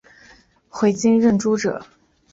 [0.67, 1.85] 回京任谒者。